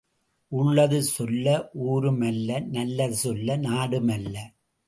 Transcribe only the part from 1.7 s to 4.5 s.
ஊரும் அல்ல நல்லது சொல்ல நாடும் அல்ல.